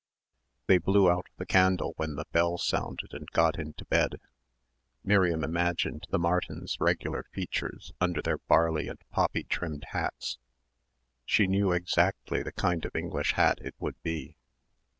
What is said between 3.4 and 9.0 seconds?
into bed. Miriam imagined the Martins' regular features under their barley and